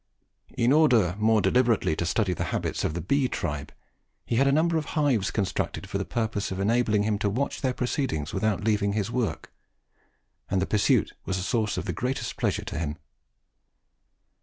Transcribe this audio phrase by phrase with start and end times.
[0.57, 3.71] In order more deliberately to study the habits of the bee tribe,
[4.25, 7.61] he had a number of hives constructed for the purpose of enabling him to watch
[7.61, 9.53] their proceedings without leaving his work;
[10.49, 12.97] and the pursuit was a source of the greatest pleasure to him.